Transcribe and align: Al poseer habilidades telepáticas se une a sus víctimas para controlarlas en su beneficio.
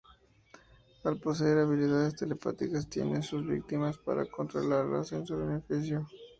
Al 1.03 1.19
poseer 1.19 1.59
habilidades 1.59 2.15
telepáticas 2.15 2.87
se 2.89 3.03
une 3.03 3.19
a 3.19 3.21
sus 3.21 3.45
víctimas 3.45 3.99
para 3.99 4.25
controlarlas 4.25 5.11
en 5.11 5.27
su 5.27 5.37
beneficio. 5.37 6.07